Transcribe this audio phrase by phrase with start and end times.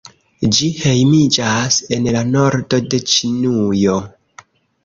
[0.55, 4.01] Ĝi hejmiĝas en la nordo de Ĉinujo.